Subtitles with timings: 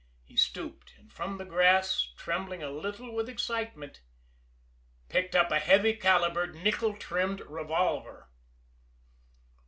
[0.23, 4.01] He stooped, and from the grass, trembling a little with excitement,
[5.09, 8.27] picked up a heavy calibered, nickel trimmed revolver.